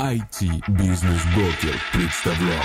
[0.00, 2.64] IT-бизнес-брокер представляет.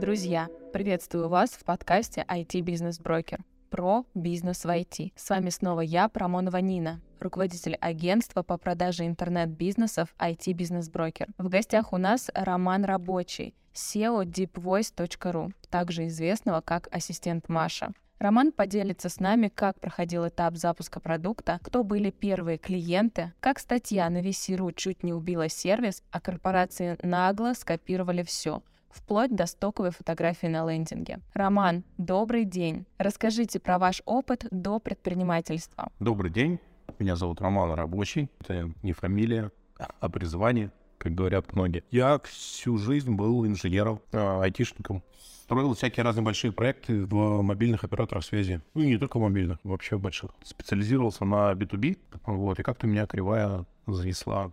[0.00, 5.12] Друзья, приветствую вас в подкасте IT-бизнес-брокер про бизнес в IT.
[5.14, 11.28] С вами снова я, Промонова Нина, руководитель агентства по продаже интернет-бизнесов IT-бизнес-брокер.
[11.38, 17.92] В гостях у нас Роман Рабочий, SEO deepvoice.ru, также известного как ассистент Маша.
[18.18, 24.08] Роман поделится с нами, как проходил этап запуска продукта, кто были первые клиенты, как статья
[24.08, 28.62] на VC.ru чуть не убила сервис, а корпорации нагло скопировали все—
[28.94, 31.20] вплоть до стоковой фотографии на лендинге.
[31.34, 32.86] Роман, добрый день.
[32.98, 35.90] Расскажите про ваш опыт до предпринимательства.
[36.00, 36.60] Добрый день.
[36.98, 38.30] Меня зовут Роман Рабочий.
[38.40, 40.70] Это не фамилия, а призвание,
[41.04, 41.84] как говорят многие.
[41.90, 45.02] Я всю жизнь был инженером, э, айтишником.
[45.44, 48.62] Строил всякие разные большие проекты в мобильных операторах связи.
[48.72, 50.30] Ну, и не только мобильных, вообще больших.
[50.42, 51.98] Специализировался на B2B.
[52.24, 54.50] Вот, и как-то меня кривая занесла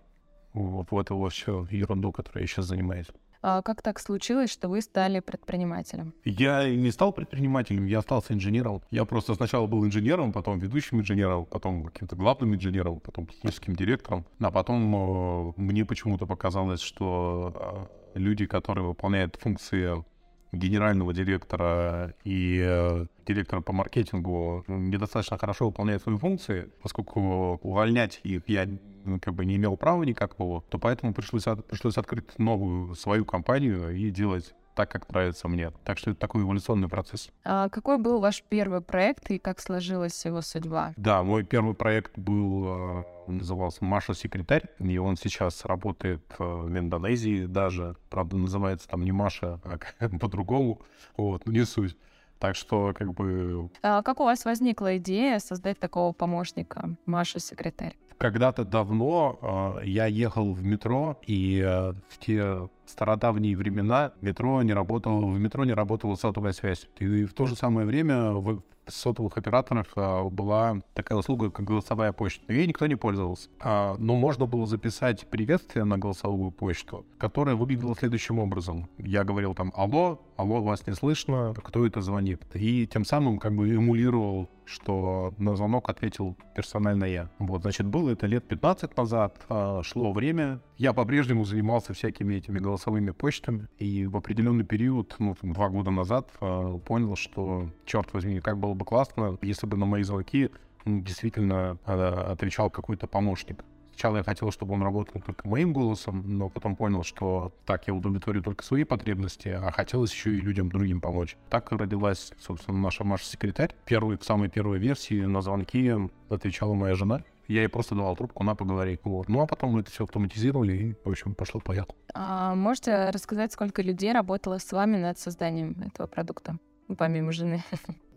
[0.53, 3.07] вот в эту всю ерунду, которой я сейчас занимаюсь.
[3.41, 6.13] А как так случилось, что вы стали предпринимателем?
[6.23, 8.81] Я не стал предпринимателем, я остался инженером.
[8.91, 14.25] Я просто сначала был инженером, потом ведущим инженером, потом каким-то главным инженером, потом техническим директором.
[14.39, 20.03] А потом э, мне почему-то показалось, что э, люди, которые выполняют функции
[20.51, 28.43] генерального директора и э, директора по маркетингу недостаточно хорошо выполняют свои функции, поскольку увольнять их
[28.47, 28.67] я
[29.05, 33.95] ну, как бы не имел права никакого, то поэтому пришлось, пришлось открыть новую свою компанию
[33.95, 35.71] и делать так, как нравится мне.
[35.83, 37.29] Так что это такой эволюционный процесс.
[37.43, 40.93] А какой был ваш первый проект и как сложилась его судьба?
[40.97, 47.45] Да, мой первый проект был, э, назывался «Маша секретарь», и он сейчас работает в Индонезии
[47.45, 47.95] даже.
[48.09, 50.81] Правда, называется там не Маша, а по-другому.
[51.17, 51.97] Вот, ну не суть.
[52.39, 53.69] Так что, как бы...
[53.83, 57.95] А как у вас возникла идея создать такого помощника, Маша секретарь?
[58.17, 64.73] Когда-то давно э, я ехал в метро, и э, в те стародавние времена метро не
[64.73, 66.87] работало, в метро не работала сотовая связь.
[66.99, 72.11] И в то же самое время в сотовых операторах а, была такая услуга, как голосовая
[72.11, 72.51] почта.
[72.51, 73.49] Ей никто не пользовался.
[73.59, 78.89] А, но можно было записать приветствие на голосовую почту, которая выглядела следующим образом.
[78.97, 83.55] Я говорил там «Алло, алло, вас не слышно, кто это звонит?» И тем самым как
[83.55, 87.29] бы эмулировал что на звонок ответил персонально я.
[87.39, 92.59] Вот, значит, было это лет 15 назад, а, шло время, я по-прежнему занимался всякими этими
[92.59, 92.80] голосовыми
[93.17, 98.57] почтами, и в определенный период, ну, два года назад, а, понял, что, черт возьми, как
[98.57, 100.49] было бы классно, если бы на мои звонки
[100.85, 103.63] действительно а, отвечал какой-то помощник.
[103.91, 107.93] Сначала я хотел, чтобы он работал только моим голосом, но потом понял, что так я
[107.93, 111.37] удовлетворю только свои потребности, а хотелось еще и людям другим помочь.
[111.49, 113.75] Так родилась, собственно, наша Маша-секретарь.
[113.85, 115.93] Первый, в самой первой версии на звонки
[116.29, 117.23] отвечала моя жена.
[117.47, 119.01] Я ей просто давал трубку, она поговорит.
[119.03, 119.29] Вот.
[119.29, 121.95] Ну, а потом мы это все автоматизировали, и, в общем, пошло-поехало.
[122.13, 126.57] А можете рассказать, сколько людей работало с вами над созданием этого продукта,
[126.97, 127.63] помимо жены?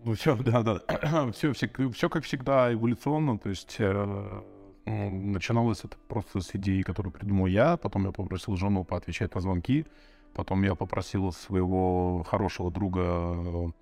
[0.05, 1.33] Ну, все, да, да.
[1.33, 4.43] все, все, все как всегда эволюционно, то есть э,
[4.87, 7.77] Начиналось это просто с идеи, которую придумал я.
[7.79, 9.87] Потом я попросил жену поотвечать на звонки.
[10.35, 13.73] Потом я попросил своего хорошего друга,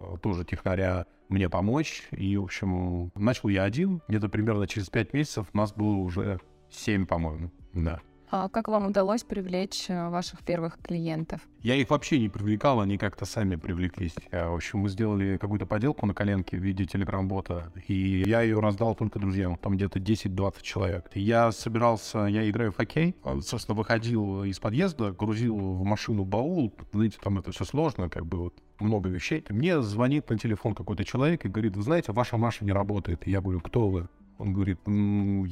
[0.00, 2.02] э, тоже технаря, мне помочь.
[2.10, 4.02] И, в общем, начал я один.
[4.08, 7.50] Где-то примерно через пять месяцев нас было уже семь, по-моему.
[7.72, 8.00] Да.
[8.32, 11.40] А как вам удалось привлечь э, ваших первых клиентов?
[11.62, 14.14] Я их вообще не привлекал, они как-то сами привлеклись.
[14.30, 18.60] Э, в общем, мы сделали какую-то поделку на коленке в виде телеграм-бота, и я ее
[18.60, 21.10] раздал только друзьям, там где-то 10-20 человек.
[21.14, 26.72] Я собирался, я играю в хоккей, а, собственно, выходил из подъезда, грузил в машину баул,
[26.92, 29.44] знаете, там это все сложно, как бы вот много вещей.
[29.48, 33.26] Мне звонит на телефон какой-то человек и говорит, вы знаете, ваша Маша не работает.
[33.26, 34.08] Я говорю, кто вы?
[34.40, 34.78] Он говорит,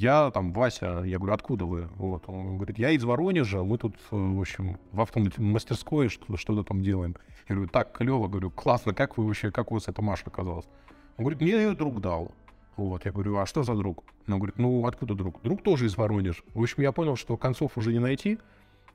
[0.01, 1.03] я там Вася.
[1.05, 1.87] Я говорю, откуда вы?
[1.97, 2.23] Вот.
[2.27, 6.81] Он говорит, я из Воронежа, мы тут, э, в общем, в автомастерской что-то, что-то там
[6.81, 7.15] делаем.
[7.47, 10.65] Я говорю, так, клево, говорю, классно, как вы вообще, как у вас эта Маша оказалась?
[11.17, 12.31] Он говорит, мне ее друг дал.
[12.77, 14.03] Вот, я говорю, а что за друг?
[14.27, 15.39] Он говорит, ну, откуда друг?
[15.43, 16.41] Друг тоже из Воронежа.
[16.55, 18.39] В общем, я понял, что концов уже не найти,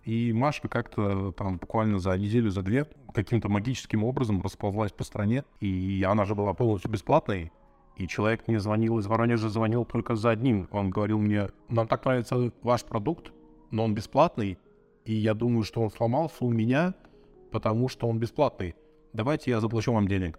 [0.05, 5.45] и Машка как-то там буквально за неделю, за две каким-то магическим образом расползлась по стране,
[5.61, 7.53] и она же была полностью бесплатной,
[7.97, 10.69] и человек мне звонил из Воронежа, звонил только за одним.
[10.73, 13.33] Он говорил мне, нам так нравится ваш продукт,
[13.71, 14.59] но он бесплатный,
[15.05, 16.95] и я думаю, что он сломался у меня,
[17.51, 18.75] потому что он бесплатный.
[19.13, 20.39] Давайте я заплачу вам денег.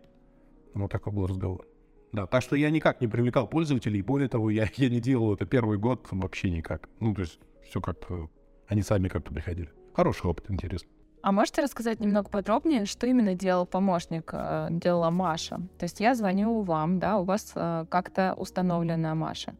[0.74, 1.66] Вот такой был разговор.
[2.12, 5.46] Да, так что я никак не привлекал пользователей, более того, я, я не делал это
[5.46, 6.90] первый год вообще никак.
[7.00, 8.30] Ну, то есть все как-то,
[8.68, 9.70] они сами как-то приходили.
[9.94, 10.90] Хороший опыт, интересно.
[11.26, 15.56] А можете рассказать немного подробнее, что именно делал помощник, э, делала Маша?
[15.80, 19.56] То есть я звоню вам, да, у вас э, как-то установлена Маша.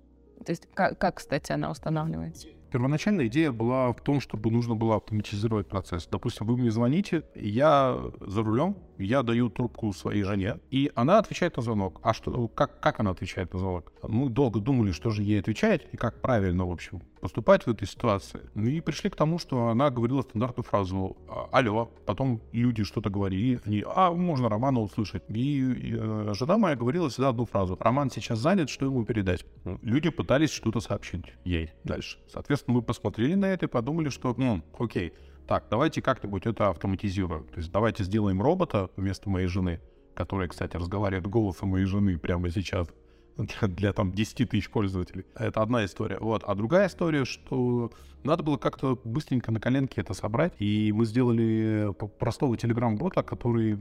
[0.46, 2.50] То есть как, как, кстати, она устанавливается?
[2.70, 6.06] Первоначальная идея была в том, чтобы нужно было автоматизировать процесс.
[6.06, 11.58] Допустим, вы мне звоните, я за рулем, я даю трубку своей жене, и она отвечает
[11.58, 12.00] на звонок.
[12.04, 13.92] А что, как, как она отвечает на звонок?
[14.04, 17.88] Мы долго думали, что же ей отвечать и как правильно, в общем, поступать в этой
[17.88, 18.42] ситуации.
[18.54, 21.90] Ну и пришли к тому, что она говорила стандартную фразу «А, «Алло».
[22.06, 25.24] Потом люди что-то говорили, они «А, можно Романа услышать».
[25.30, 29.46] И, и э, жена моя говорила всегда одну фразу «Роман сейчас занят, что ему передать?»
[29.82, 32.20] Люди пытались что-то сообщить ей дальше.
[32.32, 35.14] Соответственно, мы посмотрели на это и подумали, что «Ну, окей,
[35.48, 37.46] так, давайте как-нибудь это автоматизируем.
[37.46, 39.80] То есть давайте сделаем робота вместо моей жены,
[40.14, 42.88] которая, кстати, разговаривает голосом моей жены прямо сейчас
[43.38, 45.26] для, для там 10 тысяч пользователей.
[45.36, 46.18] Это одна история.
[46.20, 46.44] Вот.
[46.46, 47.92] А другая история, что
[48.24, 50.54] надо было как-то быстренько на коленке это собрать.
[50.60, 53.78] И мы сделали простого телеграм-бота, который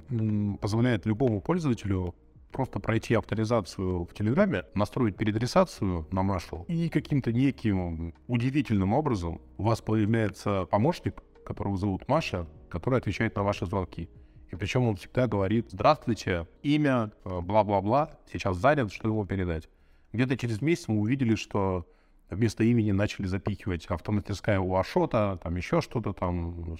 [0.60, 2.14] позволяет любому пользователю
[2.54, 9.64] просто пройти авторизацию в Телеграме, настроить переадресацию на Marshall, и каким-то неким удивительным образом у
[9.64, 14.08] вас появляется помощник, которого зовут Маша, который отвечает на ваши звонки.
[14.50, 19.68] И причем он всегда говорит, здравствуйте, имя, э, бла-бла-бла, сейчас занят, что ему передать.
[20.12, 21.86] Где-то через месяц мы увидели, что
[22.30, 26.76] вместо имени начали запихивать автомастерская у Ашота, там еще что-то там,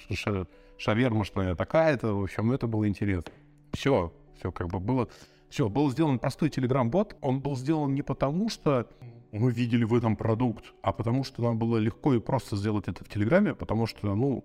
[0.77, 3.33] шавермашная такая-то, в общем, это было интересно.
[3.73, 5.09] Все, все как бы было...
[5.49, 8.89] Все, был сделан простой телеграм-бот, он был сделан не потому, что
[9.31, 13.05] мы видели в этом продукт, а потому что нам было легко и просто сделать это
[13.05, 14.45] в Телеграме, потому что, ну,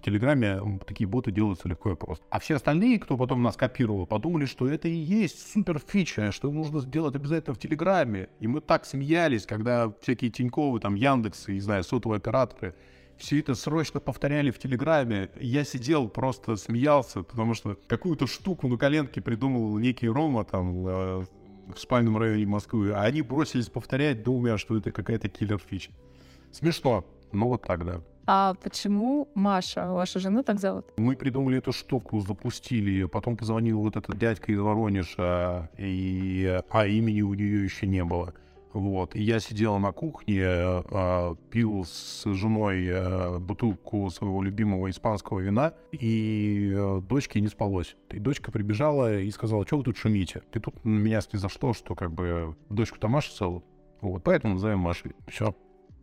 [0.00, 2.24] в Телеграме такие боты делаются легко и просто.
[2.30, 6.50] А все остальные, кто потом нас копировал, подумали, что это и есть супер фича, что
[6.50, 8.30] нужно сделать обязательно в Телеграме.
[8.40, 12.74] И мы так смеялись, когда всякие Тиньковы, там, Яндексы, не знаю, сотовые операторы,
[13.18, 15.28] все это срочно повторяли в Телеграме.
[15.38, 21.24] Я сидел, просто смеялся, потому что какую-то штуку на коленке придумал некий Рома там э,
[21.74, 25.90] в спальном районе Москвы, а они бросились повторять, думая, что это какая-то киллер-фича.
[26.52, 28.00] Смешно, но вот так, да.
[28.32, 30.86] А почему Маша, ваша жена так зовут?
[30.96, 36.86] Мы придумали эту штуку, запустили ее, потом позвонил вот этот дядька из Воронежа, и, а
[36.86, 38.32] имени у нее еще не было.
[38.72, 39.16] Вот.
[39.16, 45.74] И я сидел на кухне, э, пил с женой э, бутылку своего любимого испанского вина,
[45.90, 47.96] и э, дочке не спалось.
[48.10, 50.42] И дочка прибежала и сказала, что вы тут шумите?
[50.52, 53.64] Ты тут меня за что, как бы дочку-то Маша зовут.
[54.00, 55.16] Вот, поэтому назовем Машей.
[55.26, 55.52] Все.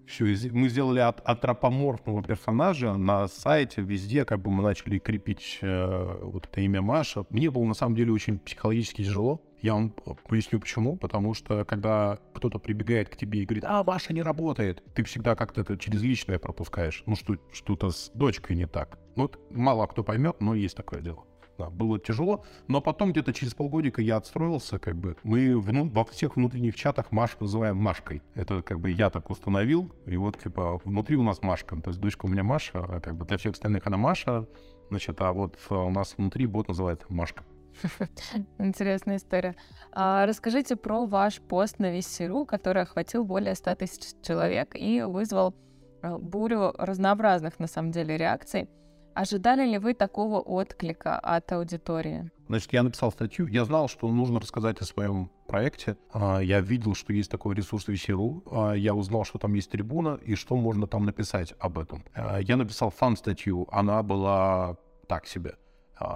[0.08, 6.20] Все, мы сделали от, антропоморфного персонажа на сайте, везде как бы мы начали крепить э,
[6.22, 7.26] вот это имя Маша.
[7.30, 9.42] Мне было на самом деле очень психологически тяжело.
[9.62, 9.90] Я вам
[10.30, 10.96] поясню почему.
[10.96, 15.36] Потому что когда кто-то прибегает к тебе и говорит, а, Маша не работает, ты всегда
[15.36, 17.04] как-то это через личное пропускаешь.
[17.06, 18.98] Ну, что, что-то с дочкой не так.
[19.18, 21.27] Вот мало кто поймет, но есть такое дело
[21.58, 26.06] да, было тяжело, но потом где-то через полгодика я отстроился, как бы, мы вну, во
[26.06, 30.80] всех внутренних чатах Машу называем Машкой, это как бы я так установил, и вот, типа,
[30.84, 33.54] внутри у нас Машка, то есть дочка у меня Маша, а как бы для всех
[33.54, 34.48] остальных она Маша,
[34.90, 37.44] значит, а вот а, у нас внутри бот называется Машка.
[38.58, 39.56] Интересная история.
[39.92, 45.56] А, расскажите про ваш пост на Весеру, который охватил более 100 тысяч человек и вызвал
[46.02, 48.70] а, бурю разнообразных, на самом деле, реакций.
[49.18, 52.30] Ожидали ли вы такого отклика от аудитории?
[52.50, 53.48] Значит, я написал статью.
[53.48, 55.98] Я знал, что нужно рассказать о своем проекте.
[56.14, 58.44] А, я видел, что есть такой ресурс VC.ru.
[58.52, 62.06] А, я узнал, что там есть трибуна и что можно там написать об этом.
[62.14, 63.68] А, я написал фан-статью.
[63.72, 65.56] Она была так себе.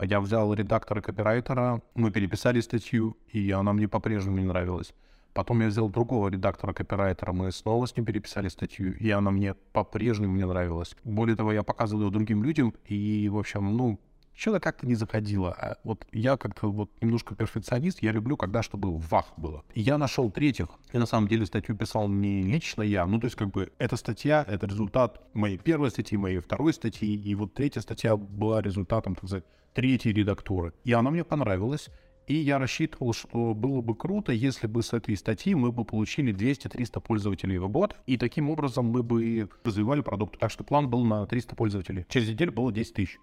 [0.04, 4.94] Я взял редактора копирайтера, мы переписали статью, и она мне по-прежнему не нравилась.
[5.34, 10.36] Потом я взял другого редактора-копирайтера, мы снова с ним переписали статью, и она мне по-прежнему
[10.36, 10.96] не нравилась.
[11.04, 14.00] Более того, я показывал ее другим людям, и, в общем, ну,
[14.34, 15.52] что-то как-то не заходило.
[15.52, 19.64] А вот я как-то вот немножко перфекционист, я люблю, когда чтобы вах было.
[19.76, 23.38] Я нашел третьих, и на самом деле статью писал не лично я, ну то есть
[23.38, 27.82] как бы эта статья, это результат моей первой статьи, моей второй статьи, и вот третья
[27.82, 30.74] статья была результатом, так сказать, третьей редактуры.
[30.84, 31.90] И она мне понравилась,
[32.32, 36.34] и я рассчитывал, что было бы круто, если бы с этой статьи мы бы получили
[36.34, 40.40] 200-300 пользователей в год, и таким образом мы бы развивали продукт.
[40.40, 42.06] Так что план был на 300 пользователей.
[42.08, 43.18] Через неделю было 10 тысяч.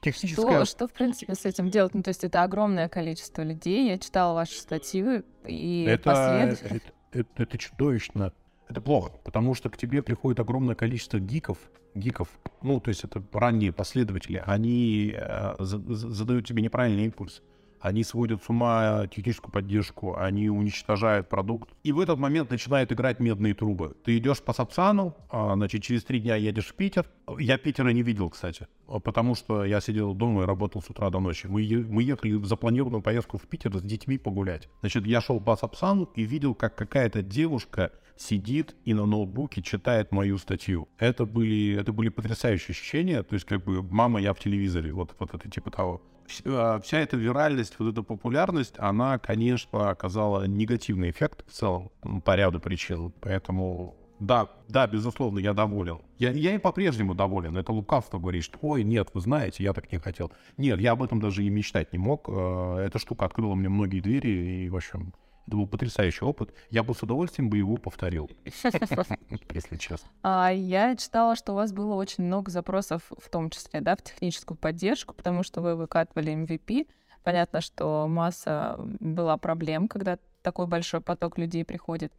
[0.00, 0.64] Техническая...
[0.64, 1.94] Что, что, в принципе, с этим делать?
[1.94, 3.88] Ну, то есть это огромное количество людей.
[3.88, 6.76] Я читала ваши статьи и это, последовательно...
[6.76, 8.32] это, это, это чудовищно.
[8.68, 11.58] Это плохо, потому что к тебе приходит огромное количество гиков,
[11.94, 12.28] гиков,
[12.62, 17.42] ну, то есть это ранние последователи, они э, задают тебе неправильный импульс
[17.82, 21.68] они сводят с ума техническую поддержку, они уничтожают продукт.
[21.82, 23.96] И в этот момент начинают играть медные трубы.
[24.04, 27.06] Ты идешь по Сапсану, а, значит, через три дня едешь в Питер,
[27.38, 31.18] Я Питера не видел, кстати, потому что я сидел дома и работал с утра до
[31.18, 31.46] ночи.
[31.46, 34.68] Мы, мы ехали в запланированную поездку в Питер с детьми погулять.
[34.80, 40.12] Значит, я шел по Сапсану и видел, как какая-то девушка сидит и на ноутбуке читает
[40.12, 40.88] мою статью.
[40.98, 43.22] Это были, это были потрясающие ощущения.
[43.22, 44.92] То есть, как бы, мама, я в телевизоре.
[44.92, 46.02] Вот, вот это типа того.
[46.44, 51.90] А, Вся эта виральность, вот эта популярность, она, конечно, оказала негативный эффект в целом
[52.24, 53.12] по ряду причин.
[53.20, 55.98] Поэтому да, да, безусловно, я доволен.
[56.16, 57.56] Я, я и по-прежнему доволен.
[57.56, 60.30] Это лукавство говорит, что, ой, нет, вы знаете, я так не хотел.
[60.56, 62.28] Нет, я об этом даже и мечтать не мог.
[62.28, 64.28] Э, Эта штука открыла мне многие двери,
[64.64, 65.12] и, в общем,
[65.46, 66.54] это был потрясающий опыт.
[66.70, 70.08] Я бы с удовольствием бы его повторил, если честно.
[70.22, 74.02] А, Я читала, что у вас было очень много запросов, в том числе, да, в
[74.02, 76.88] техническую поддержку, потому что вы выкатывали MVP.
[77.22, 82.12] Понятно, что масса была проблем, когда такой большой поток людей приходит.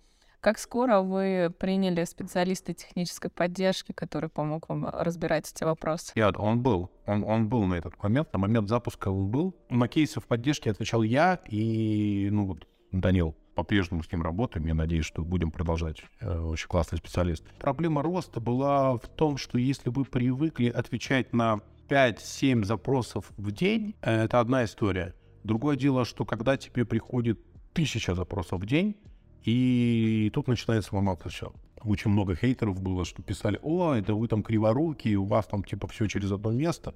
[0.43, 6.11] Как скоро вы приняли специалиста технической поддержки, который помог вам разбирать эти вопросы?
[6.15, 9.55] Я, он был, он, он был на этот момент, на момент запуска он был.
[9.69, 13.35] На кейсы в поддержке отвечал я и, ну, вот, Данил.
[13.55, 16.03] По-прежнему с ним работаем, я надеюсь, что будем продолжать.
[16.21, 17.43] Э, Очень классный специалист.
[17.59, 23.95] Проблема роста была в том, что если вы привыкли отвечать на 5-7 запросов в день,
[24.01, 25.13] э, это одна история.
[25.43, 27.39] Другое дело, что когда тебе приходит
[27.73, 28.95] тысяча запросов в день,
[29.43, 31.53] и тут начинается ломаться все.
[31.83, 35.87] Очень много хейтеров было, что писали, о, это вы там криворукие, у вас там типа
[35.87, 36.95] все через одно место.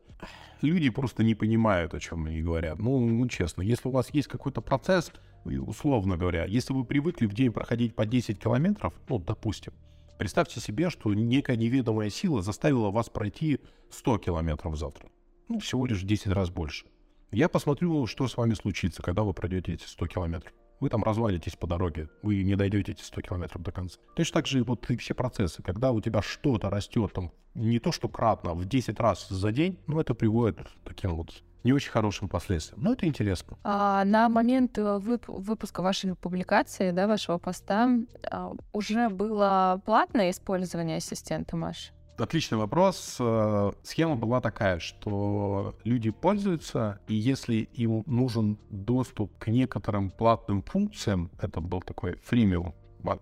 [0.61, 2.79] Люди просто не понимают, о чем они говорят.
[2.79, 5.11] Ну, ну, честно, если у вас есть какой-то процесс,
[5.55, 9.73] условно говоря, если вы привыкли в день проходить по 10 километров, ну, допустим,
[10.19, 15.09] представьте себе, что некая неведомая сила заставила вас пройти 100 километров завтра.
[15.47, 16.85] Ну, всего лишь в 10 раз больше.
[17.31, 20.53] Я посмотрю, что с вами случится, когда вы пройдете эти 100 километров.
[20.79, 23.99] Вы там развалитесь по дороге, вы не дойдете эти 100 километров до конца.
[24.15, 25.63] Точно так же вот и все процессы.
[25.63, 29.79] Когда у тебя что-то растет там не то что кратно, в 10 раз за день,
[29.87, 32.81] ну это приводит к таким вот не очень хорошим последствиям.
[32.81, 33.57] Но это интересно.
[33.63, 37.89] А, на момент э, вып- выпуска вашей публикации, да, вашего поста,
[38.29, 41.91] а, уже было платное использование ассистента Маш?
[42.17, 43.17] Отличный вопрос.
[43.19, 50.63] Э, Схема была такая, что люди пользуются, и если им нужен доступ к некоторым платным
[50.63, 52.73] функциям, это был такой фримиум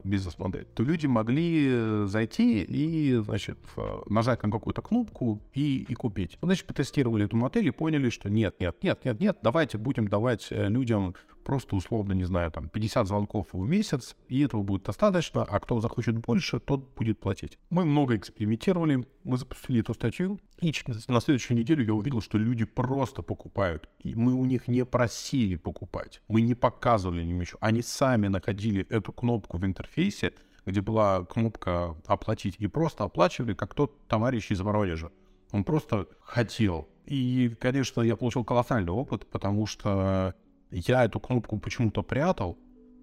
[0.03, 5.93] бизнес-модель, то люди могли э, зайти и, значит, э, нажать на какую-то кнопку и, и
[5.93, 6.37] купить.
[6.41, 10.47] Значит, потестировали эту модель и поняли, что нет, нет, нет, нет, нет, давайте будем давать
[10.51, 11.15] э, людям
[11.45, 15.79] просто условно, не знаю, там, 50 звонков в месяц, и этого будет достаточно, а кто
[15.79, 17.57] захочет больше, тот будет платить.
[17.69, 20.73] Мы много экспериментировали, мы запустили эту статью, и
[21.07, 23.87] на следующую неделю я увидел, что люди просто покупают.
[23.99, 27.57] И мы у них не просили покупать, мы не показывали им еще.
[27.61, 30.33] Они сами находили эту кнопку в интерфейсе,
[30.65, 35.11] где была кнопка «Оплатить», и просто оплачивали, как тот товарищ из Воронежа.
[35.51, 36.89] Он просто хотел.
[37.05, 40.33] И, конечно, я получил колоссальный опыт, потому что
[40.71, 42.57] я эту кнопку почему-то прятал.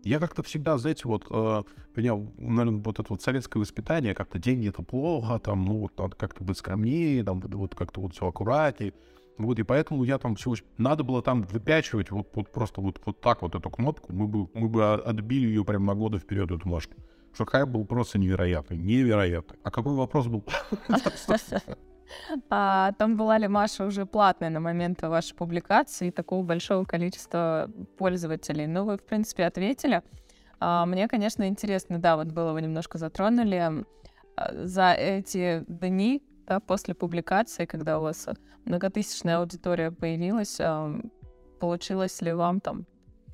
[0.05, 1.63] Я как-то всегда, знаете, вот э,
[1.95, 6.17] меня, наверное, вот это вот советское воспитание, как-то деньги это плохо, там, ну, вот надо
[6.17, 8.95] как-то быть скромнее, там, вот- как-то вот все аккуратнее.
[9.39, 10.65] Вот, и поэтому я там лишь...
[10.77, 14.49] Надо было там выпячивать вот, вот просто вот, вот так вот эту кнопку, мы бы,
[14.55, 16.95] мы бы отбили ее прям на годы вперед, эту машку.
[17.33, 19.59] Что хайп был просто невероятный, невероятный.
[19.63, 20.45] А какой вопрос был?
[22.51, 27.71] А там была ли Маша уже платная на момент вашей публикации и такого большого количества
[27.97, 28.67] пользователей?
[28.67, 30.03] Ну, вы, в принципе, ответили.
[30.61, 33.85] А, Мне, конечно, интересно, да, вот было вы немножко затронули
[34.37, 38.29] а, за эти дни, да, после публикации, когда у вас
[38.65, 40.95] многотысячная аудитория появилась, а,
[41.61, 42.87] получилось ли вам там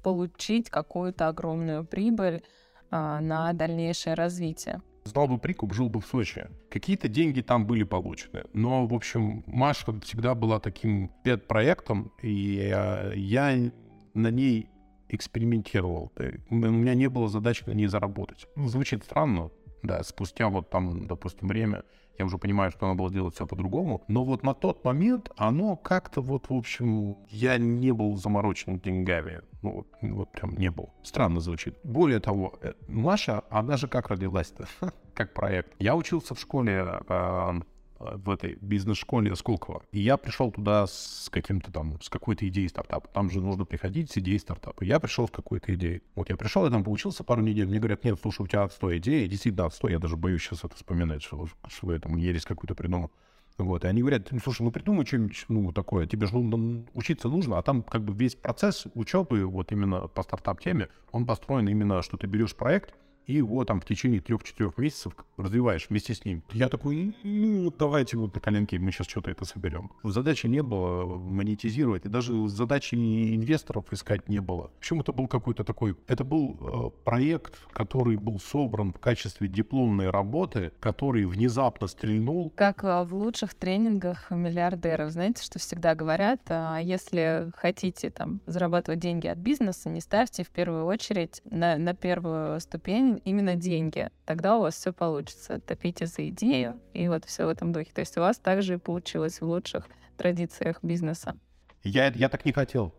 [0.02, 2.42] получить какую-то огромную прибыль
[2.90, 4.80] а, на дальнейшее развитие?
[5.09, 6.47] Знал бы прикуп, жил бы в Сочи.
[6.71, 8.45] Какие-то деньги там были получены.
[8.53, 12.71] Но, в общем, Маша всегда была таким пет-проектом, и
[13.15, 13.73] я,
[14.15, 14.69] на ней
[15.09, 16.12] экспериментировал.
[16.50, 18.47] У меня не было задачи на ней заработать.
[18.57, 19.50] Ну, Звучит странно,
[19.82, 21.85] да, спустя вот там, допустим, время
[22.18, 24.02] я уже понимаю, что надо было делать все по-другому.
[24.08, 29.42] Но вот на тот момент оно как-то вот, в общем, я не был заморочен деньгами.
[29.62, 30.90] Ну, вот, вот прям не был.
[31.02, 31.76] Странно звучит.
[31.85, 34.66] Более того, э, Маша, она же как родилась-то?
[35.14, 35.75] как проект.
[35.78, 37.61] Я учился в школе э,
[37.99, 39.83] в этой бизнес-школе Сколково.
[39.93, 43.09] И я пришел туда с каким-то там, с какой-то идеей стартапа.
[43.09, 44.85] Там же нужно приходить с идеей стартапа.
[44.85, 46.02] Я пришел с какой-то идеей.
[46.14, 47.67] Вот я пришел, я там поучился пару недель.
[47.67, 49.25] Мне говорят, нет, слушай, у тебя отстой идея.
[49.25, 49.93] И действительно отстой.
[49.93, 53.11] Я даже боюсь сейчас это вспоминать, что, что я там ересь какую-то придумал.
[53.59, 57.28] Вот, и они говорят, «Ну, слушай, ну придумай что-нибудь, ну, такое, тебе же ну, учиться
[57.28, 62.02] нужно, а там как бы весь процесс учебы, вот именно по стартап-теме, он построен именно,
[62.02, 62.95] что ты берешь проект,
[63.28, 66.42] и его там в течение трех-четырех месяцев развиваешь вместе с ним.
[66.52, 69.92] Я такой, ну, давайте вот на коленке мы сейчас что-то это соберем.
[70.02, 74.70] Задачи не было монетизировать, и даже задачи инвесторов искать не было.
[74.78, 80.08] Общем, это был какой-то такой, это был э, проект, который был собран в качестве дипломной
[80.08, 82.50] работы, который внезапно стрельнул.
[82.56, 89.00] Как э, в лучших тренингах миллиардеров, знаете, что всегда говорят, а если хотите там зарабатывать
[89.00, 94.11] деньги от бизнеса, не ставьте в первую очередь на, на первую ступень именно деньги.
[94.25, 95.61] Тогда у вас все получится.
[95.61, 97.91] Топите за идею, и вот все в этом духе.
[97.93, 101.37] То есть у вас также получилось в лучших традициях бизнеса.
[101.83, 102.95] Я, я так не хотел.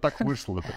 [0.00, 0.62] Так вышло.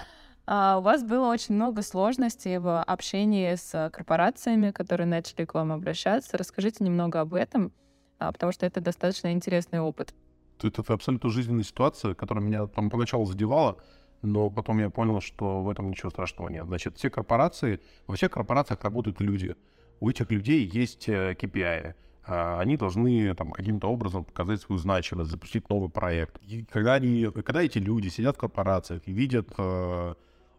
[0.52, 5.72] А у вас было очень много сложностей в общении с корпорациями, которые начали к вам
[5.72, 6.40] обращаться.
[6.40, 7.72] Расскажите немного об этом,
[8.18, 10.16] а, потому что это достаточно интересный опыт.
[10.64, 13.78] Это абсолютно жизненная ситуация, которая меня там поначалу задевала,
[14.22, 16.66] но потом я понял, что в этом ничего страшного нет.
[16.66, 19.56] Значит, все корпорации, во всех корпорациях работают люди.
[20.00, 21.64] У этих людей есть KPI.
[21.64, 21.94] Э,
[22.26, 26.38] а, они должны там каким-то образом показать свою значимость, запустить новый проект.
[26.44, 30.14] И когда, они, когда эти люди сидят в корпорациях и видят э,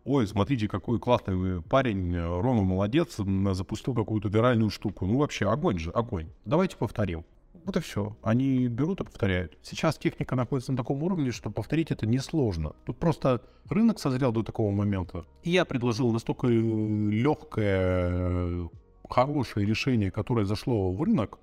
[0.05, 3.17] ой, смотрите, какой классный парень, Рома молодец,
[3.53, 5.07] запустил какую-то виральную штуку.
[5.07, 6.29] Ну, вообще, огонь же, огонь.
[6.45, 7.25] Давайте повторим.
[7.65, 8.17] Вот и все.
[8.23, 9.59] Они берут и повторяют.
[9.63, 12.75] Сейчас техника находится на таком уровне, что повторить это несложно.
[12.85, 15.25] Тут просто рынок созрел до такого момента.
[15.43, 17.41] И я предложил настолько легкое,
[19.09, 21.39] хорошее решение, которое зашло в рынок,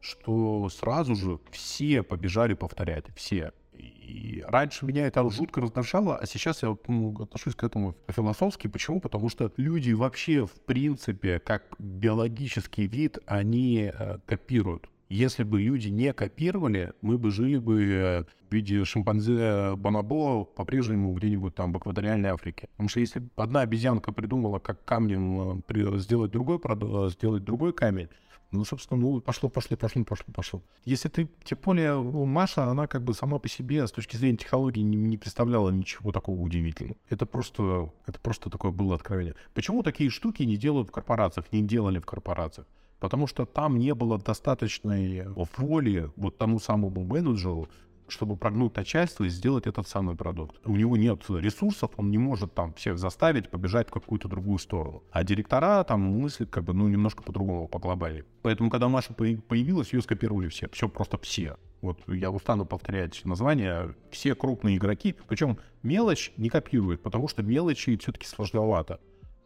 [0.00, 3.06] что сразу же все побежали повторять.
[3.16, 3.52] Все.
[3.74, 8.68] И раньше меня это жутко раздражало, а сейчас я ну, отношусь к этому философски.
[8.68, 9.00] Почему?
[9.00, 14.88] Потому что люди вообще, в принципе, как биологический вид, они э, копируют.
[15.12, 21.12] Если бы люди не копировали, мы бы жили бы э, в виде шимпанзе бонобо по-прежнему
[21.12, 22.70] где-нибудь там в экваториальной Африке.
[22.72, 28.08] Потому что если одна обезьянка придумала, как камнем э, сделать другой, э, сделать другой камень,
[28.52, 30.62] ну, собственно, ну, пошло, пошло, пошло, пошло, пошло.
[30.86, 34.82] Если ты, тем более, Маша, она как бы сама по себе с точки зрения технологий
[34.82, 36.96] не, не представляла ничего такого удивительного.
[37.10, 39.34] Это просто, это просто такое было откровение.
[39.52, 42.66] Почему такие штуки не делают в корпорациях, не делали в корпорациях?
[43.02, 45.24] Потому что там не было достаточной
[45.56, 47.68] воли вот тому самому менеджеру
[48.08, 50.60] чтобы прогнуть начальство и сделать этот самый продукт.
[50.66, 55.02] У него нет ресурсов, он не может там всех заставить побежать в какую-то другую сторону.
[55.10, 58.26] А директора там мыслят как бы, ну, немножко по-другому, по глобали.
[58.42, 60.68] Поэтому, когда Маша появилась, ее скопировали все.
[60.68, 61.56] Все, просто все.
[61.80, 63.94] Вот я устану повторять название.
[64.10, 69.00] Все крупные игроки, причем мелочь не копирует, потому что мелочи все-таки сложновато.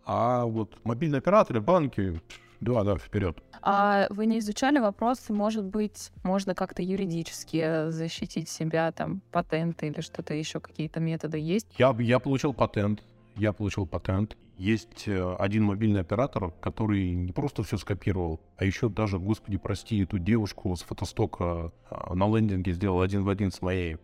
[0.05, 2.21] А вот мобильные операторы, банки,
[2.61, 3.43] да, да, вперед.
[3.63, 10.01] А вы не изучали вопрос, может быть, можно как-то юридически защитить себя, там, патенты или
[10.01, 11.67] что-то еще, какие-то методы есть?
[11.79, 13.03] Я, я получил патент,
[13.37, 14.37] я получил патент.
[14.57, 20.03] Есть э, один мобильный оператор, который не просто все скопировал, а еще даже, господи, прости,
[20.03, 23.99] эту девушку с фотостока э, на лендинге сделал один в один с моей.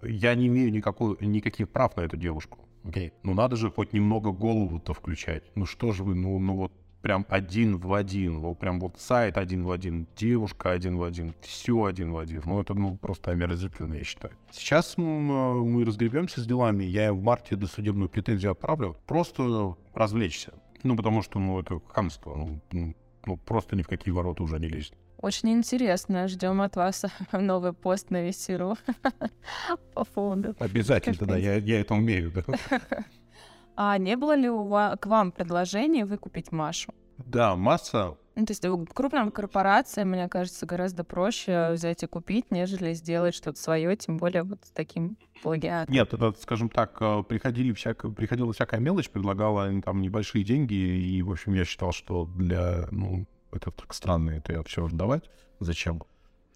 [0.00, 2.58] Я не имею никакой, никаких прав на эту девушку.
[2.84, 3.12] Okay.
[3.22, 5.42] Ну надо же хоть немного голову-то включать.
[5.54, 9.38] Ну что же вы, ну, ну вот прям один в один, вот прям вот сайт
[9.38, 12.42] один в один, девушка один в один, все один в один.
[12.44, 14.34] Ну, это ну, просто омерзительно, я считаю.
[14.50, 20.52] Сейчас мы, мы разгребемся с делами, я в марте до судебную претензию отправлю, просто развлечься.
[20.82, 22.94] Ну, потому что, ну, это хамство, ну, ну,
[23.26, 24.94] ну просто ни в какие ворота уже не лезет.
[25.20, 26.28] Очень интересно.
[26.28, 28.76] Ждем от вас новый пост на Весеру
[29.94, 30.54] по поводу.
[30.60, 32.30] Обязательно, да, я, я это умею.
[32.30, 32.44] Да.
[33.80, 36.92] А не было ли у вас, к вам предложение выкупить Машу?
[37.18, 38.16] Да, масса.
[38.34, 43.60] Ну, то есть крупным корпорациям, мне кажется, гораздо проще взять и купить, нежели сделать что-то
[43.60, 45.94] свое, тем более вот с таким плагиатом.
[45.94, 51.22] Нет, это, скажем так, э, приходили всяко, приходила всякая мелочь, предлагала там небольшие деньги, и,
[51.22, 55.30] в общем, я считал, что для, ну, это так странно, это я все давать.
[55.60, 56.02] Зачем?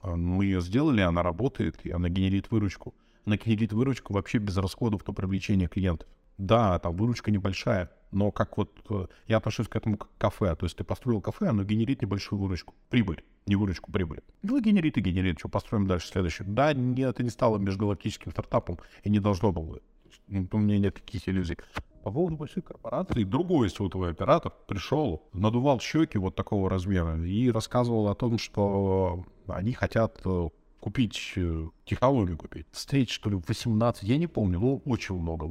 [0.01, 2.97] А, мы ее сделали, она работает, и она генерит выручку.
[3.25, 6.09] Она генерит выручку вообще без расходов на привлечение клиентов.
[6.39, 10.55] Да, там выручка небольшая, но как вот э, я отношусь к этому как кафе.
[10.57, 12.75] То есть ты построил кафе, оно генерит небольшую выручку.
[12.91, 14.23] Прибыль, не выручку, прибыль.
[14.43, 15.39] Ну, генерит и генерит.
[15.39, 16.47] Что, построим дальше следующее.
[16.49, 19.81] Да, нет, это не стало межгалактическим стартапом и не должно было.
[20.29, 21.57] Ну, у меня нет таких иллюзий.
[22.03, 28.09] По поводу больших корпораций, другой сотовый оператор пришел, надувал щеки вот такого размера и рассказывал
[28.09, 30.49] о том, что они хотят э,
[30.83, 32.67] купить, э, технологию купить.
[32.73, 35.47] Встреч, что ли, 18, я не помню, но очень много.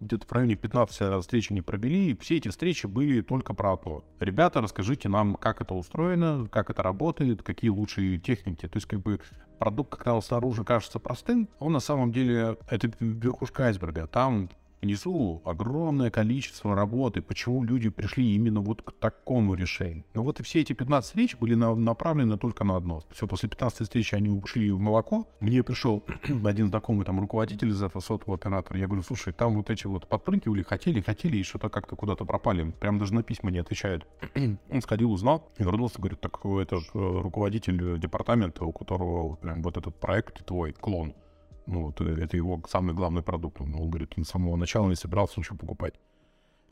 [0.00, 4.04] Где-то в районе 15 встречи не пробили, и все эти встречи были только про то.
[4.18, 8.66] Ребята, расскажите нам, как это устроено, как это работает, какие лучшие техники.
[8.66, 9.20] То есть, как бы,
[9.60, 14.08] продукт, когда он снаружи кажется простым, он на самом деле, это верхушка айсберга.
[14.08, 14.50] Там
[14.82, 20.04] несу огромное количество работы, почему люди пришли именно вот к такому решению.
[20.14, 23.02] Ну вот и все эти 15 встреч были на, направлены только на одно.
[23.10, 25.28] Все, после 15 встречи они ушли в молоко.
[25.40, 26.04] Мне пришел
[26.44, 28.78] один знакомый там руководитель из этого сотового оператора.
[28.78, 32.72] Я говорю, слушай, там вот эти вот подпрыгивали, хотели, хотели, и что-то как-то куда-то пропали.
[32.80, 34.06] Прям даже на письма не отвечают.
[34.70, 39.76] Он сходил, узнал и вернулся, говорит, так это же руководитель департамента, у которого прям вот
[39.76, 41.14] этот проект твой, клон.
[41.66, 43.60] Ну, вот э, это его самый главный продукт.
[43.60, 45.94] Он, говорит, он с самого начала не собирался ничего покупать.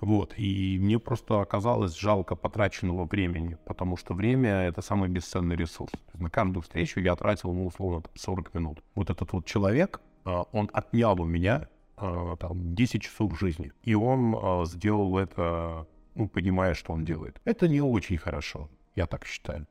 [0.00, 5.92] Вот, и мне просто оказалось жалко потраченного времени, потому что время— это самый бесценный ресурс.
[6.14, 8.82] На каждую встречу я тратил, ну, условно, 40 минут.
[8.94, 13.94] Вот этот вот человек, а, он отнял у меня а, там 10 часов жизни, и
[13.94, 17.38] он сделал это, ну, понимая, что он делает.
[17.44, 19.66] Это не очень хорошо, я так считаю.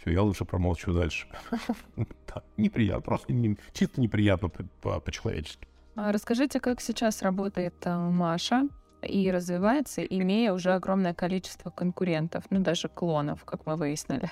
[0.00, 1.26] Все, я лучше промолчу дальше.
[2.32, 3.32] Да, неприятно, просто
[3.72, 5.66] чисто неприятно по-человечески.
[5.96, 8.68] Расскажите, как сейчас работает Маша
[9.02, 14.30] и развивается, имея уже огромное количество конкурентов, ну даже клонов, как мы выяснили.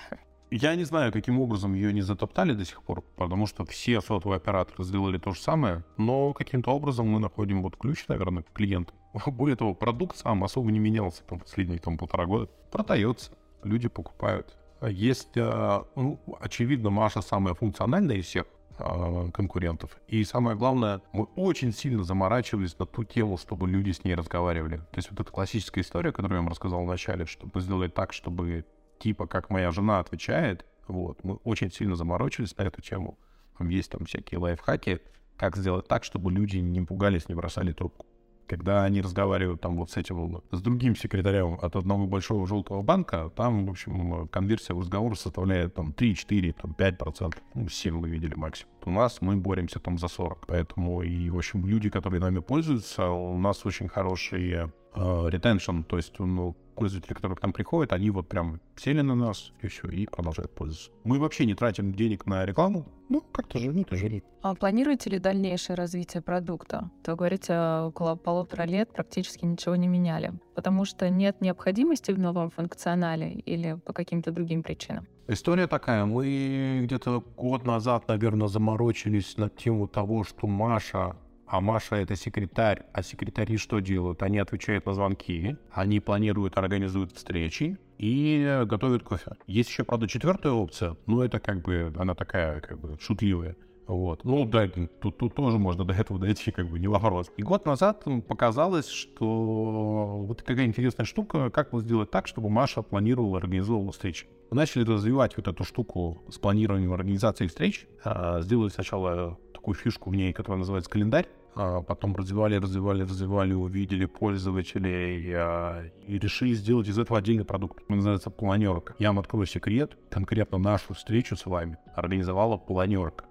[0.51, 4.37] Я не знаю, каким образом ее не затоптали до сих пор, потому что все сотовые
[4.37, 8.95] операторы сделали то же самое, но каким-то образом мы находим вот ключ, наверное, к клиенту.
[9.27, 12.49] Более того, продукт сам особо не менялся там последние там, полтора года.
[12.71, 14.57] Продается, люди покупают.
[14.83, 18.47] Есть, а, ну, очевидно, Маша самая функциональная из всех
[18.79, 19.97] а, конкурентов.
[20.07, 24.77] И самое главное, мы очень сильно заморачивались на ту тему, чтобы люди с ней разговаривали.
[24.77, 28.13] То есть вот эта классическая история, которую я вам рассказал в начале, чтобы сделать так,
[28.13, 28.65] чтобы
[29.01, 33.19] типа как моя жена отвечает, вот, мы очень сильно заморочились на эту тему.
[33.59, 35.01] Там есть там всякие лайфхаки,
[35.37, 38.07] как сделать так, чтобы люди не пугались, не бросали трубку
[38.49, 43.31] когда они разговаривают там вот с этим, с другим секретарем от одного большого желтого банка,
[43.37, 47.43] там, в общем, конверсия в разговор составляет там 3, 4, там 5 процентов.
[47.55, 48.73] Ну, 7 мы видели максимум.
[48.85, 50.47] У нас мы боремся там за 40.
[50.47, 56.19] Поэтому и, в общем, люди, которые нами пользуются, у нас очень хорошие ретеншн, то есть
[56.19, 60.07] ну, пользователи, которые к нам приходят, они вот прям сели на нас и все, и
[60.07, 60.91] продолжают пользоваться.
[61.05, 64.25] Мы вообще не тратим денег на рекламу, ну, как-то живут и живут.
[64.43, 66.91] А планируете ли дальнейшее развитие продукта?
[67.03, 72.51] То говорите, около полутора лет практически ничего не меняли, потому что нет необходимости в новом
[72.51, 75.07] функционале или по каким-то другим причинам?
[75.27, 76.05] История такая.
[76.05, 81.17] Мы где-то год назад, наверное, заморочились на тему того, что Маша
[81.49, 84.23] а Маша это секретарь, а секретари что делают?
[84.23, 89.33] Они отвечают на звонки, они планируют, организуют встречи и готовят кофе.
[89.47, 93.57] Есть еще, правда, четвертая опция, но это как бы, она такая, как бы, шутливая.
[93.89, 94.23] Вот.
[94.25, 97.33] Ну, да, тут, тут тоже можно до этого дойти, как бы не вопрос.
[97.39, 102.83] И год назад показалось, что вот какая интересная штука, как вот сделать так, чтобы Маша
[102.83, 104.27] планировала, организовывала встречи.
[104.51, 107.87] Мы начали развивать вот эту штуку с планированием организации встреч.
[108.05, 111.27] А, сделали сначала такую фишку в ней, которая называется календарь.
[111.55, 117.83] А потом развивали, развивали, развивали, увидели пользователей а, и решили сделать из этого отдельный продукт.
[117.89, 118.95] Он называется планерка.
[118.99, 119.97] Я вам открою секрет.
[120.11, 123.25] Конкретно нашу встречу с вами организовала планерка.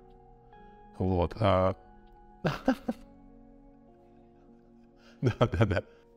[0.98, 1.36] Вот.
[1.40, 1.76] А...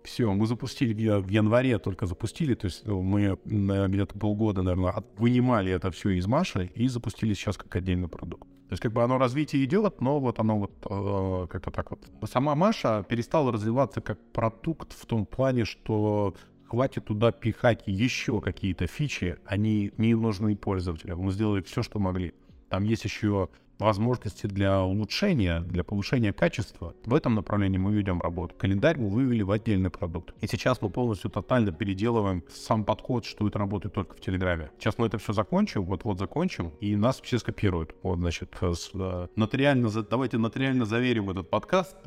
[0.05, 5.73] Все, мы запустили в январе только запустили, то есть ну, мы где-то полгода, наверное, вынимали
[5.73, 8.49] это все из Маши и запустили сейчас как отдельный продукт.
[8.71, 12.01] То есть как бы оно развитие идет, но вот оно вот э, как-то так вот.
[12.31, 16.35] Сама Маша перестала развиваться как продукт в том плане, что
[16.69, 21.19] хватит туда пихать еще какие-то фичи, они не нужны пользователям.
[21.19, 22.33] Мы сделали все, что могли.
[22.69, 23.49] Там есть еще
[23.81, 26.95] возможности для улучшения, для повышения качества.
[27.05, 28.55] В этом направлении мы ведем работу.
[28.57, 30.35] Календарь мы вывели в отдельный продукт.
[30.41, 34.71] И сейчас мы полностью тотально переделываем сам подход, что это работает только в Телеграме.
[34.79, 37.95] Сейчас мы это все закончим, вот-вот закончим, и нас все скопируют.
[38.03, 41.97] Вот, значит, с, э, нотариально, давайте нотариально заверим этот подкаст.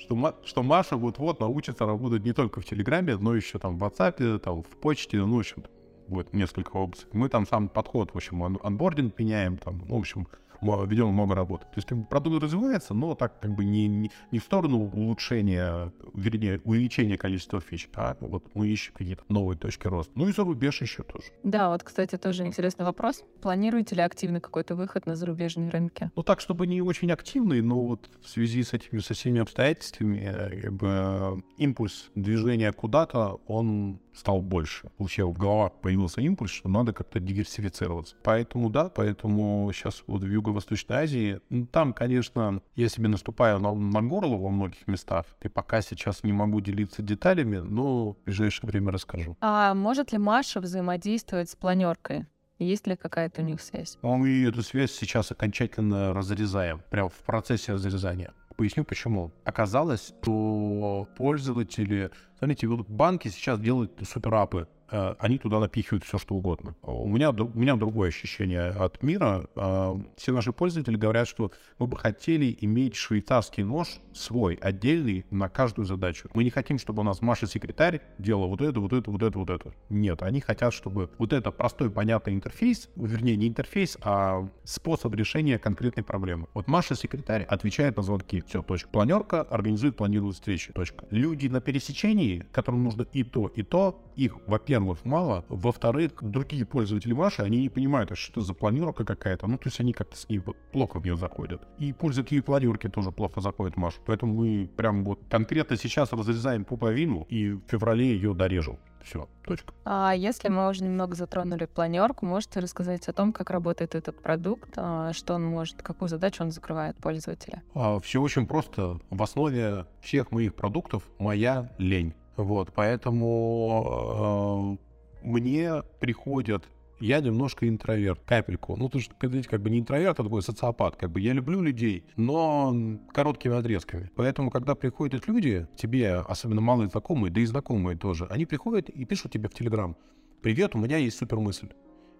[0.00, 4.38] что, что Маша вот-вот научится работать не только в Телеграме, но еще там в WhatsApp,
[4.38, 5.64] там, в почте, ну, в общем,
[6.10, 7.08] будет несколько опций.
[7.12, 10.26] Мы там сам подход, в общем, анбординг меняем, там, ну, в общем,
[10.62, 11.64] ведем много работы.
[11.64, 14.90] То есть как бы, продукт развивается, но так как бы не, не, не в сторону
[14.92, 20.12] улучшения, вернее, увеличения количества фич, а вот мы ищем какие-то новые точки роста.
[20.14, 21.26] Ну и зарубеж еще тоже.
[21.42, 23.24] Да, вот, кстати, тоже интересный вопрос.
[23.40, 26.10] Планируете ли активный какой-то выход на зарубежные рынки?
[26.14, 30.18] Ну так, чтобы не очень активный, но вот в связи с этими со всеми обстоятельствами,
[30.22, 34.90] э, как бы, импульс движения куда-то, он стал больше.
[34.98, 38.16] Вообще в головах появился импульс, что надо как-то диверсифицироваться.
[38.22, 43.74] Поэтому да, поэтому сейчас вот в Юго-Восточной Азии, ну, там, конечно, я себе наступаю на,
[43.74, 48.68] на горло во многих местах, и пока сейчас не могу делиться деталями, но в ближайшее
[48.68, 49.36] время расскажу.
[49.40, 52.26] А может ли Маша взаимодействовать с планеркой?
[52.58, 53.96] Есть ли какая-то у них связь?
[54.02, 59.32] Мы эту связь сейчас окончательно разрезаем, прямо в процессе разрезания Поясню почему.
[59.46, 62.10] Оказалось, что пользователи...
[62.36, 66.74] Смотрите, вот банки сейчас делают суперапы они туда напихивают все, что угодно.
[66.82, 69.46] У меня, у меня другое ощущение от мира.
[69.54, 75.48] Э, все наши пользователи говорят, что мы бы хотели иметь швейцарский нож свой, отдельный на
[75.48, 76.28] каждую задачу.
[76.34, 79.50] Мы не хотим, чтобы у нас Маша-секретарь делала вот это, вот это, вот это, вот
[79.50, 79.72] это.
[79.88, 85.58] Нет, они хотят, чтобы вот это простой, понятный интерфейс, вернее, не интерфейс, а способ решения
[85.58, 86.48] конкретной проблемы.
[86.54, 88.42] Вот Маша-секретарь отвечает на звонки.
[88.46, 88.88] Все, точка.
[88.90, 90.72] Планерка организует, планирует встречи.
[90.72, 91.04] Точка.
[91.10, 97.12] Люди на пересечении, которым нужно и то, и то, их, во-первых, мало, во-вторых, другие пользователи
[97.12, 100.16] Маши, они не понимают, а что это за планировка какая-то, ну, то есть они как-то
[100.16, 100.40] с ней
[100.72, 101.62] плохо в нее заходят.
[101.78, 106.64] И пользователи планировки тоже плохо заходят в Машу, поэтому мы прям вот конкретно сейчас разрезаем
[106.64, 108.78] пуповину и в феврале ее дорежем.
[109.02, 109.72] Все, точка.
[109.84, 114.72] А если мы уже немного затронули планерку, можете рассказать о том, как работает этот продукт,
[114.76, 117.62] а, что он может, какую задачу он закрывает пользователя?
[117.74, 119.00] А, все очень просто.
[119.10, 122.14] В основе всех моих продуктов моя лень.
[122.42, 124.78] Вот, поэтому
[125.22, 126.66] э, мне приходят
[127.00, 128.76] я немножко интроверт, капельку.
[128.76, 130.96] Ну, ты же, видите, как бы не интроверт, а такой социопат.
[130.96, 134.10] Как бы я люблю людей, но короткими отрезками.
[134.16, 139.04] Поэтому, когда приходят люди, тебе, особенно малые знакомые, да и знакомые тоже, они приходят и
[139.06, 139.96] пишут тебе в Телеграм.
[140.42, 141.70] «Привет, у меня есть супер мысль».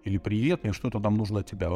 [0.03, 1.69] Или «Привет, мне что-то там нужно от тебя».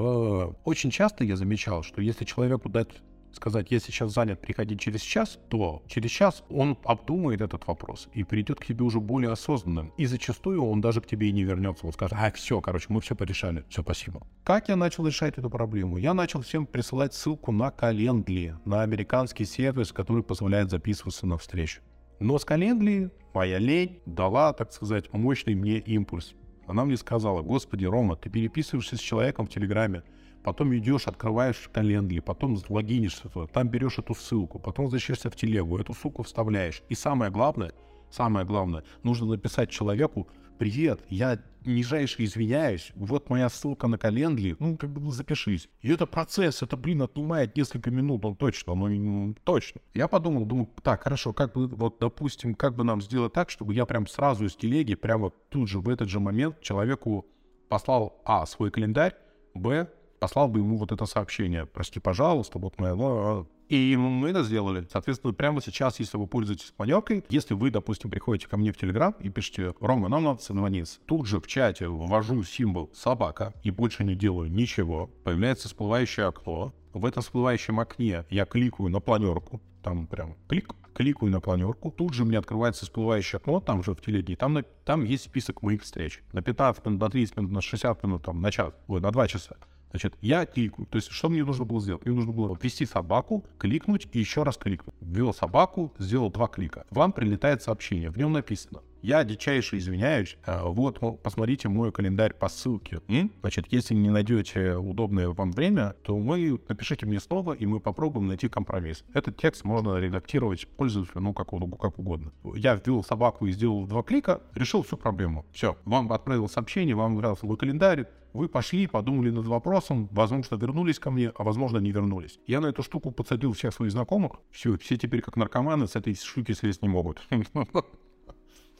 [0.63, 2.89] Очень часто я замечал, что если человеку дать
[3.35, 8.23] сказать, я сейчас занят, приходи через час, то через час он обдумает этот вопрос и
[8.23, 9.93] придет к тебе уже более осознанным.
[9.97, 11.85] И зачастую он даже к тебе и не вернется.
[11.85, 13.65] Он скажет, а, все, короче, мы все порешали.
[13.69, 14.25] Все, спасибо.
[14.43, 15.97] Как я начал решать эту проблему?
[15.97, 21.81] Я начал всем присылать ссылку на Calendly, на американский сервис, который позволяет записываться на встречу.
[22.19, 26.33] Но с Calendly моя лень дала, так сказать, мощный мне импульс.
[26.67, 30.03] Она мне сказала, господи, Рома, ты переписываешься с человеком в Телеграме,
[30.45, 35.79] потом идешь, открываешь Calendly, потом логинишься туда, там берешь эту ссылку, потом возвращаешься в телегу,
[35.79, 36.83] эту ссылку вставляешь.
[36.87, 37.71] И самое главное,
[38.11, 40.27] самое главное, нужно написать человеку,
[40.59, 45.67] привет, я нижайше извиняюсь, вот моя ссылка на Calendly, ну, как бы запишись.
[45.81, 49.81] И это процесс, это, блин, отнимает несколько минут, ну, точно, ну, точно.
[49.95, 53.73] Я подумал, думаю, так, хорошо, как бы, вот, допустим, как бы нам сделать так, чтобы
[53.73, 57.25] я прям сразу из телеги, прямо тут же, в этот же момент человеку
[57.67, 59.15] послал, а, свой календарь,
[59.55, 59.89] б,
[60.25, 61.67] послал бы ему вот это сообщение.
[61.67, 62.95] Прости, пожалуйста, вот моя...
[62.97, 63.45] А».
[63.69, 64.87] И мы это сделали.
[64.91, 69.13] Соответственно, прямо сейчас, если вы пользуетесь планеркой, если вы, допустим, приходите ко мне в Телеграм
[69.19, 74.03] и пишете, Рома, нам надо созвониться, тут же в чате ввожу символ собака и больше
[74.03, 76.73] не делаю ничего, появляется всплывающее окно.
[76.93, 82.15] В этом всплывающем окне я кликаю на планерку, там прям клик, кликаю на планерку, тут
[82.15, 86.23] же мне открывается всплывающее окно, там же в телеге, там, там есть список моих встреч.
[86.33, 89.27] На 15 минут, на 30 минут, на 60 минут, там, на час, вот, на 2
[89.27, 89.57] часа.
[89.95, 90.87] Значит, я кликаю.
[90.87, 92.03] То есть, что мне нужно было сделать?
[92.05, 94.93] Мне нужно было ввести собаку, кликнуть и еще раз кликнуть.
[94.99, 96.85] Ввел собаку, сделал два клика.
[96.89, 98.09] Вам прилетает сообщение.
[98.09, 98.81] В нем написано.
[99.05, 100.35] Я дичайше извиняюсь.
[100.47, 103.01] А, вот, посмотрите мой календарь по ссылке.
[103.41, 108.25] Значит, если не найдете удобное вам время, то вы напишите мне снова, и мы попробуем
[108.25, 109.03] найти компромисс.
[109.13, 112.31] Этот текст можно редактировать пользователю, ну, как, как угодно.
[112.55, 115.45] Я ввел собаку и сделал два клика, решил всю проблему.
[115.51, 120.97] Все, вам отправил сообщение, вам нравился мой календарь, вы пошли, подумали над вопросом, возможно, вернулись
[120.97, 122.39] ко мне, а возможно, не вернулись.
[122.47, 124.31] Я на эту штуку подсадил всех своих знакомых.
[124.49, 127.21] Все, все теперь как наркоманы с этой штуки слезть не могут.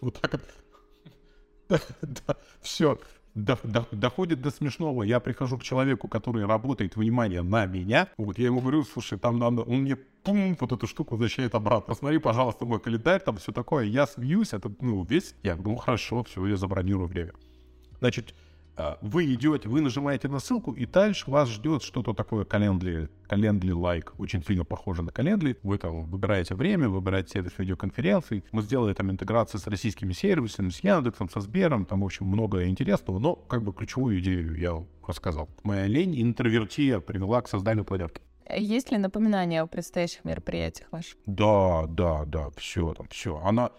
[0.02, 0.42] Вот так вот.
[2.62, 3.00] Все.
[3.36, 5.04] Доходит до смешного.
[5.04, 8.08] Я прихожу к человеку, который работает, внимание, на меня.
[8.18, 9.64] Вот я ему говорю, слушай, там надо...
[9.64, 11.94] Он мне пум, вот эту штуку возвращает обратно.
[11.94, 13.86] Посмотри, пожалуйста, мой календарь, там все такое.
[13.86, 15.36] Я смеюсь, это, ну, весь...
[15.44, 17.34] Я ну, хорошо, все, я забронирую время.
[18.00, 18.34] Значит,
[19.02, 24.12] вы идете, вы нажимаете на ссылку, и дальше вас ждет что-то такое Calendly, Calendly like,
[24.18, 25.58] очень сильно похоже на Calendly.
[25.64, 28.44] Вы там выбираете время, выбираете сервис видеоконференций.
[28.52, 32.68] Мы сделали там интеграцию с российскими сервисами, с Яндексом, со Сбером, там, в общем, много
[32.68, 35.50] интересного, но как бы ключевую идею я рассказал.
[35.64, 38.22] Моя лень, интровертия привела к созданию планерки.
[38.50, 41.18] Есть ли напоминания о предстоящих мероприятиях ваших?
[41.26, 43.42] Да, да, да, все там, все.
[43.44, 43.72] Она,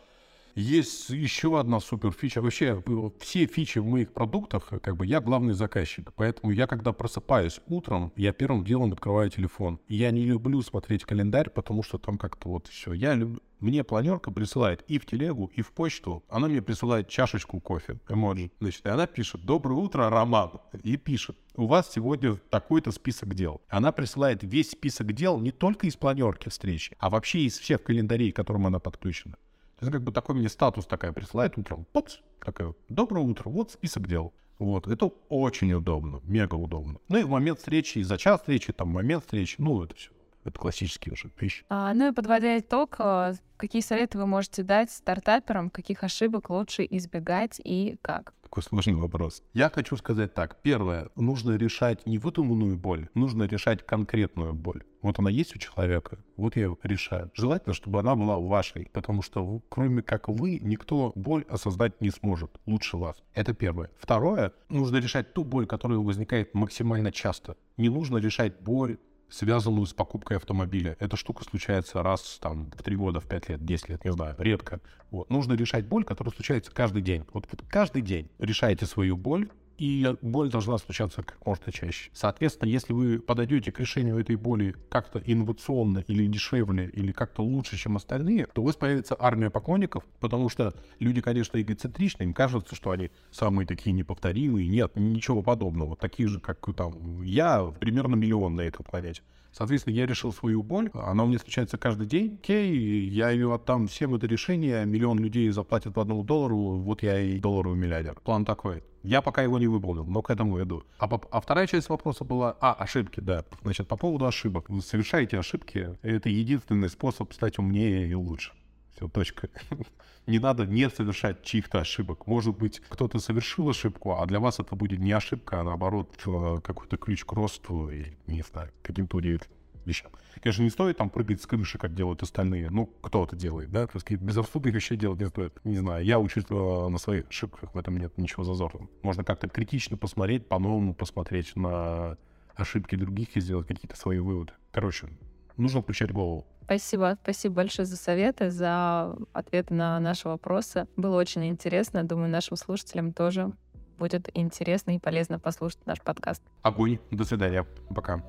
[0.56, 2.40] есть еще одна супер фича.
[2.40, 2.82] Вообще,
[3.20, 6.12] все фичи в моих продуктах, как бы я главный заказчик.
[6.16, 9.78] Поэтому я, когда просыпаюсь утром, я первым делом открываю телефон.
[9.86, 12.92] Я не люблю смотреть календарь, потому что там как-то вот все.
[12.92, 13.40] Я люблю...
[13.58, 16.22] Мне планерка присылает и в телегу, и в почту.
[16.28, 18.50] Она мне присылает чашечку кофе, эмоджи.
[18.60, 20.60] Значит, и она пишет «Доброе утро, Роман».
[20.82, 23.62] И пишет «У вас сегодня такой-то список дел».
[23.68, 28.30] Она присылает весь список дел не только из планерки встречи, а вообще из всех календарей,
[28.30, 29.36] к которым она подключена.
[29.80, 31.86] Это как бы такой мне статус такая присылает утром.
[31.92, 34.32] Попс, такая, доброе утро, вот список дел.
[34.58, 36.98] Вот, это очень удобно, мега удобно.
[37.08, 40.10] Ну и в момент встречи, и за час встречи, там, момент встречи, ну, это все.
[40.46, 41.64] Это классические уже вещи.
[41.68, 46.86] А, ну и подводя итог, а, какие советы вы можете дать стартаперам, каких ошибок лучше
[46.88, 48.32] избегать и как?
[48.42, 49.42] Такой сложный вопрос.
[49.54, 50.62] Я хочу сказать так.
[50.62, 51.08] Первое.
[51.16, 54.84] Нужно решать не выдуманную боль, нужно решать конкретную боль.
[55.02, 57.30] Вот она есть у человека, вот я ее решаю.
[57.34, 62.52] Желательно, чтобы она была вашей, потому что кроме как вы, никто боль осознать не сможет
[62.66, 63.16] лучше вас.
[63.34, 63.90] Это первое.
[63.98, 64.52] Второе.
[64.68, 67.56] Нужно решать ту боль, которая возникает максимально часто.
[67.76, 68.98] Не нужно решать боль
[69.28, 70.96] связанную с покупкой автомобиля.
[71.00, 74.34] Эта штука случается раз там в три года, в пять лет, 10 лет, не знаю,
[74.38, 74.80] редко.
[75.10, 75.30] Вот.
[75.30, 77.24] Нужно решать боль, которая случается каждый день.
[77.32, 82.10] Вот, вот каждый день решайте свою боль, и боль должна случаться как можно чаще.
[82.12, 87.76] Соответственно, если вы подойдете к решению этой боли как-то инновационно или дешевле, или как-то лучше,
[87.76, 92.74] чем остальные, то у вас появится армия поклонников, потому что люди, конечно, эгоцентричны, им кажется,
[92.74, 94.68] что они самые такие неповторимые.
[94.68, 95.96] Нет, ничего подобного.
[95.96, 99.22] Такие же, как там я, примерно миллион на этой планете.
[99.52, 102.38] Соответственно, я решил свою боль, она у меня встречается каждый день.
[102.42, 107.18] Окей, я ее отдам всем это решение, миллион людей заплатят по одному доллару, вот я
[107.18, 108.20] и долларовый миллиардер.
[108.22, 108.82] План такой.
[109.06, 110.82] Я пока его не выполнил, но к этому иду.
[110.98, 112.56] А, а вторая часть вопроса была...
[112.60, 113.44] А, ошибки, да.
[113.62, 114.68] Значит, по поводу ошибок.
[114.68, 115.96] Вы совершаете ошибки.
[116.02, 118.52] Это единственный способ стать умнее и лучше.
[118.96, 119.48] Все, точка.
[120.26, 122.26] не надо не совершать чьих-то ошибок.
[122.26, 126.56] Может быть, кто-то совершил ошибку, а для вас это будет не ошибка, а наоборот э,
[126.64, 129.55] какой-то ключ к росту и, не знаю, каким-то удивительным
[129.86, 130.10] вещам.
[130.42, 132.70] Конечно, не стоит там прыгать с крыши, как делают остальные.
[132.70, 133.86] Ну, кто это делает, да?
[133.86, 135.58] То есть безрассудных вещей делать не стоит.
[135.64, 138.88] Не знаю, я учусь э, на своих ошибках, в этом нет ничего зазорного.
[139.02, 142.18] Можно как-то критично посмотреть, по-новому посмотреть на
[142.54, 144.52] ошибки других и сделать какие-то свои выводы.
[144.72, 145.08] Короче,
[145.56, 146.46] нужно включать голову.
[146.64, 150.88] Спасибо, спасибо большое за советы, за ответы на наши вопросы.
[150.96, 152.02] Было очень интересно.
[152.02, 153.52] Думаю, нашим слушателям тоже
[153.98, 156.42] будет интересно и полезно послушать наш подкаст.
[156.62, 156.98] Огонь.
[157.10, 157.64] До свидания.
[157.94, 158.22] Пока.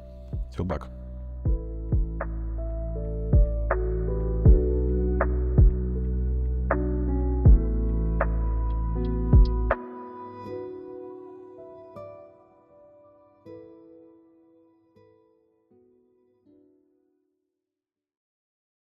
[0.52, 1.07] Всего благ.